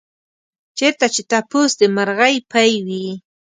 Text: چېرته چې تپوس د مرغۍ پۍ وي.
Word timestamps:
چېرته 0.77 1.05
چې 1.13 1.21
تپوس 1.29 1.71
د 1.79 1.81
مرغۍ 1.95 2.35
پۍ 2.51 2.71
وي. 2.85 3.07